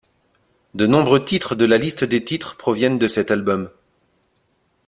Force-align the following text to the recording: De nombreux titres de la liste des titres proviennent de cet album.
De 0.73 0.87
nombreux 0.87 1.23
titres 1.23 1.53
de 1.53 1.63
la 1.63 1.77
liste 1.77 2.03
des 2.05 2.25
titres 2.25 2.57
proviennent 2.57 2.97
de 2.97 3.07
cet 3.07 3.29
album. 3.29 3.69